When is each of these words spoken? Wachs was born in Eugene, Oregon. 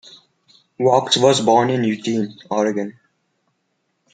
Wachs 0.79 1.15
was 1.17 1.41
born 1.41 1.69
in 1.69 1.83
Eugene, 1.83 2.35
Oregon. 2.49 2.99